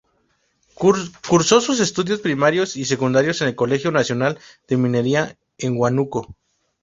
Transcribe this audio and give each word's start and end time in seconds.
Cursó 0.73 1.61
sus 1.61 1.79
estudios 1.79 2.21
primarios 2.21 2.75
y 2.75 2.85
secundarios 2.85 3.39
en 3.41 3.49
el 3.49 3.55
Colegio 3.55 3.91
Nacional 3.91 4.39
de 4.67 4.75
Minería 4.77 5.37
en 5.59 5.77
Huánuco. 5.77 6.33